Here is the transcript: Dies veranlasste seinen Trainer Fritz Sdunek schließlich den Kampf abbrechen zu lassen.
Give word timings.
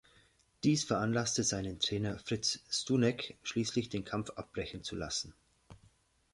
Dies 0.63 0.83
veranlasste 0.85 1.43
seinen 1.43 1.77
Trainer 1.79 2.17
Fritz 2.17 2.59
Sdunek 2.71 3.37
schließlich 3.43 3.89
den 3.89 4.03
Kampf 4.03 4.31
abbrechen 4.31 4.83
zu 4.83 4.95
lassen. 4.95 5.35